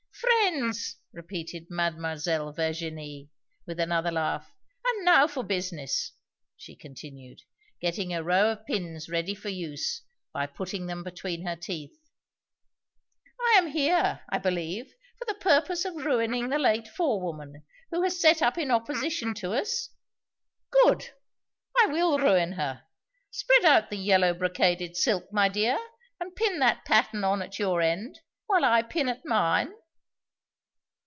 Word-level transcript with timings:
"Friends," 0.53 0.97
repeated 1.13 1.67
Mademoiselle 1.69 2.51
Virginie, 2.53 3.29
with 3.65 3.79
another 3.79 4.11
laugh. 4.11 4.51
"And 4.85 5.05
now 5.05 5.25
for 5.25 5.43
business," 5.43 6.11
she 6.57 6.75
continued, 6.75 7.41
getting 7.79 8.13
a 8.13 8.21
row 8.23 8.51
of 8.51 8.65
pins 8.67 9.07
ready 9.09 9.33
for 9.33 9.47
use 9.49 10.03
by 10.33 10.45
putting 10.45 10.85
them 10.87 11.03
between 11.03 11.45
her 11.45 11.55
teeth. 11.55 11.97
"I 13.39 13.55
am 13.57 13.67
here, 13.67 14.21
I 14.29 14.37
believe, 14.39 14.93
for 15.17 15.25
the 15.25 15.39
purpose 15.39 15.85
of 15.85 15.95
ruining 15.95 16.49
the 16.49 16.59
late 16.59 16.87
forewoman, 16.87 17.63
who 17.89 18.03
has 18.03 18.19
set 18.19 18.41
up 18.43 18.57
in 18.59 18.69
opposition 18.69 19.33
to 19.35 19.53
us? 19.53 19.89
Good! 20.69 21.09
I 21.81 21.87
will 21.87 22.19
ruin 22.19 22.51
her. 22.53 22.83
Spread 23.31 23.63
out 23.65 23.89
the 23.89 23.97
yellow 23.97 24.33
brocaded 24.35 24.95
silk, 24.97 25.31
my 25.33 25.49
dear, 25.49 25.79
and 26.19 26.35
pin 26.35 26.59
that 26.59 26.83
pattern 26.85 27.23
on 27.23 27.41
at 27.41 27.57
your 27.57 27.81
end, 27.81 28.19
while 28.47 28.65
I 28.65 28.83
pin 28.83 29.07
at 29.09 29.25
mine. 29.25 29.73